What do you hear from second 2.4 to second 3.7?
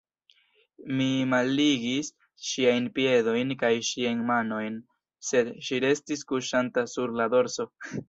ŝiajn piedojn